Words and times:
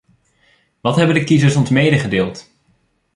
Wat 0.81 0.95
hebben 0.95 1.15
de 1.15 1.23
kiezers 1.23 1.55
ons 1.55 1.69
medegedeeld? 1.69 2.49